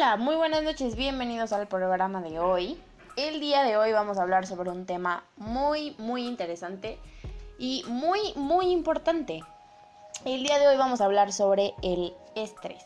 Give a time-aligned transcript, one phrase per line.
[0.00, 2.80] Hola, muy buenas noches, bienvenidos al programa de hoy.
[3.18, 6.98] El día de hoy vamos a hablar sobre un tema muy, muy interesante
[7.58, 9.44] y muy, muy importante.
[10.24, 12.82] El día de hoy vamos a hablar sobre el estrés.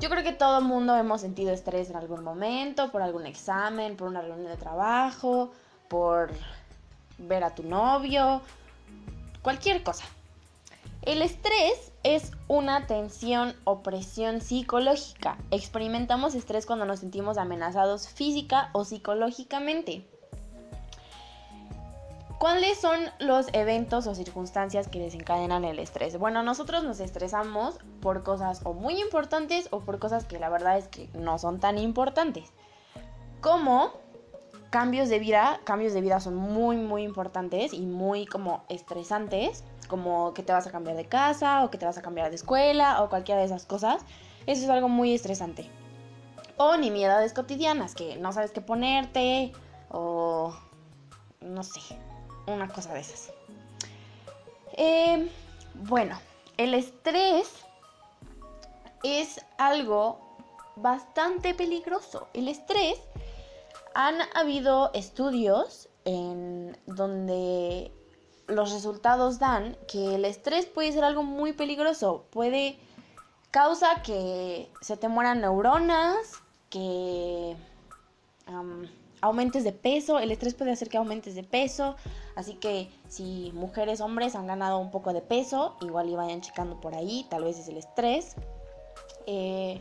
[0.00, 3.96] Yo creo que todo el mundo hemos sentido estrés en algún momento, por algún examen,
[3.96, 5.50] por una reunión de trabajo,
[5.88, 6.30] por
[7.16, 8.42] ver a tu novio,
[9.40, 10.04] cualquier cosa.
[11.00, 15.38] El estrés es una tensión o presión psicológica.
[15.50, 20.06] Experimentamos estrés cuando nos sentimos amenazados física o psicológicamente.
[22.38, 26.18] ¿Cuáles son los eventos o circunstancias que desencadenan el estrés?
[26.18, 30.76] Bueno, nosotros nos estresamos por cosas o muy importantes o por cosas que la verdad
[30.76, 32.52] es que no son tan importantes.
[33.40, 33.92] Como
[34.68, 40.34] cambios de vida, cambios de vida son muy muy importantes y muy como estresantes, como
[40.34, 43.02] que te vas a cambiar de casa o que te vas a cambiar de escuela
[43.02, 44.02] o cualquiera de esas cosas.
[44.46, 45.70] Eso es algo muy estresante.
[46.56, 49.52] O nimiedades cotidianas, que no sabes qué ponerte
[49.90, 50.54] o
[51.40, 51.80] no sé,
[52.46, 53.32] una cosa de esas.
[54.76, 55.30] Eh,
[55.74, 56.18] bueno,
[56.56, 57.64] el estrés
[59.02, 60.18] es algo
[60.76, 62.28] bastante peligroso.
[62.32, 63.00] El estrés
[63.94, 67.92] han habido estudios en donde
[68.46, 72.26] los resultados dan que el estrés puede ser algo muy peligroso.
[72.30, 72.78] Puede
[73.50, 76.16] causa que se te mueran neuronas,
[76.70, 77.56] que
[79.20, 80.18] aumentes de peso.
[80.18, 81.96] El estrés puede hacer que aumentes de peso.
[82.36, 86.80] Así que si mujeres, hombres han ganado un poco de peso, igual y vayan checando
[86.80, 87.26] por ahí.
[87.30, 88.36] Tal vez es el estrés.
[89.26, 89.80] Eh,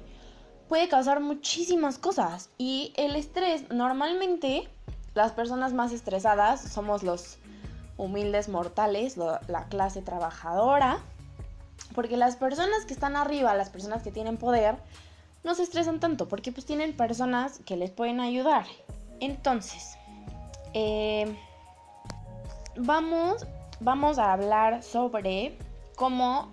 [0.70, 2.50] puede causar muchísimas cosas.
[2.58, 4.70] Y el estrés, normalmente
[5.14, 7.38] las personas más estresadas somos los
[7.98, 11.00] humildes mortales, la clase trabajadora.
[11.96, 14.78] Porque las personas que están arriba, las personas que tienen poder,
[15.44, 18.66] no se estresan tanto porque pues tienen personas que les pueden ayudar.
[19.20, 19.98] Entonces,
[20.74, 21.36] eh,
[22.76, 23.46] vamos,
[23.80, 25.58] vamos a hablar sobre
[25.96, 26.52] cómo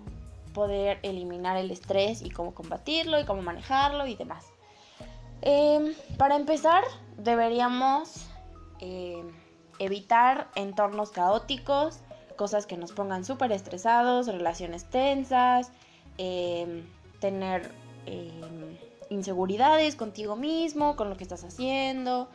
[0.53, 4.45] poder eliminar el estrés y cómo combatirlo y cómo manejarlo y demás.
[5.41, 6.83] Em, para empezar,
[7.17, 8.27] deberíamos
[8.79, 9.31] em,
[9.83, 11.99] evitar entornos caóticos,
[12.37, 15.71] cosas que nos pongan súper estresados, relaciones tensas,
[16.17, 16.85] em,
[17.19, 17.71] tener
[19.09, 22.27] inseguridades contigo mismo, con lo que estás haciendo,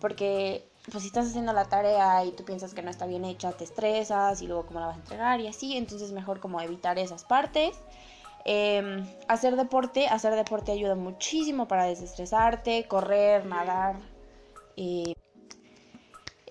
[0.00, 3.52] porque pues si estás haciendo la tarea y tú piensas que no está bien hecha,
[3.52, 6.98] te estresas y luego cómo la vas a entregar y así, entonces mejor como evitar
[6.98, 7.78] esas partes.
[8.44, 13.96] Em, hacer deporte, hacer deporte ayuda muchísimo para desestresarte, correr, nadar,
[14.76, 15.14] eh,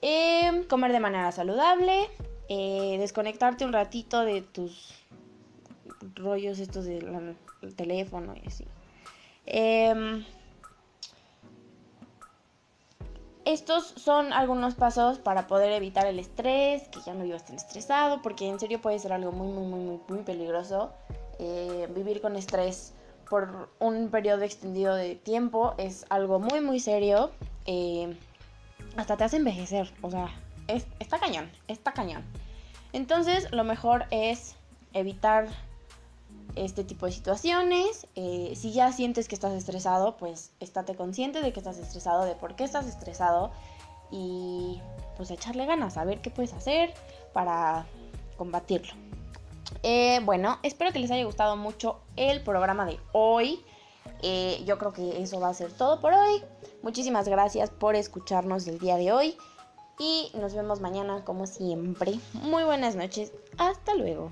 [0.02, 2.10] em, comer de manera saludable,
[2.48, 4.94] eh, desconectarte un ratito de tus
[6.16, 7.36] rollos estos del
[7.76, 8.66] teléfono y así.
[9.46, 10.24] Em,
[13.46, 18.22] estos son algunos pasos para poder evitar el estrés, que ya no vivas tan estresado,
[18.22, 20.92] porque en serio puede ser algo muy, muy, muy, muy, peligroso.
[21.40, 22.94] Eh, vivir con estrés
[23.30, 27.32] por un periodo extendido de tiempo es algo muy, muy serio.
[27.66, 28.16] Eh,
[28.98, 30.30] hasta te hace envejecer, o sea,
[30.68, 32.24] es, está cañón, está cañón.
[32.94, 34.56] Entonces, lo mejor es
[34.94, 35.48] evitar
[36.56, 38.08] este tipo de situaciones.
[38.16, 42.36] Eh, si ya sientes que estás estresado, pues estate consciente de que estás estresado, de
[42.36, 43.52] por qué estás estresado
[44.12, 44.82] y
[45.18, 46.94] pues echarle ganas, a ver qué puedes hacer
[47.34, 47.86] para
[48.38, 48.94] combatirlo.
[49.84, 53.64] Eh, bueno, espero que les haya gustado mucho el programa de hoy.
[54.22, 56.44] Eh, yo creo que eso va a ser todo por hoy.
[56.82, 59.38] Muchísimas gracias por escucharnos el día de hoy.
[60.00, 62.20] Y nos vemos mañana como siempre.
[62.34, 63.34] Muy buenas noches.
[63.58, 64.32] Hasta luego.